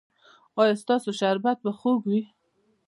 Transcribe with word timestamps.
ایا 0.61 0.75
ستاسو 0.83 1.09
شربت 1.19 1.57
به 1.65 1.71
خوږ 1.79 1.99
وي؟ 2.09 2.21